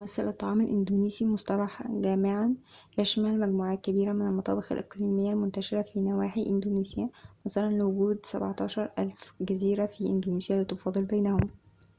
يمثّل 0.01 0.27
الطعام 0.27 0.61
الإندونيسي 0.61 1.25
مصطلحاً 1.25 2.01
جامعاً 2.01 2.55
يشمل 2.97 3.39
مجموعة 3.39 3.75
كبيرة 3.75 4.13
من 4.13 4.27
المطابخ 4.27 4.71
الإقليمية 4.71 5.31
المنتشرة 5.31 5.81
في 5.81 5.99
نواحي 5.99 6.45
إندونيسيا 6.47 7.09
نظراً 7.45 7.69
لوجود 7.69 8.19
17000 8.25 9.33
جزيرة 9.41 9.85
في 9.85 10.05
إندونيسيا 10.05 10.61
لتفاضل 10.63 11.05
بينهم 11.05 11.49